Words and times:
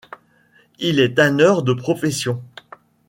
Il 0.79 0.99
est 0.99 1.13
tanneur 1.13 1.61
de 1.61 1.73
profession. 1.73 2.41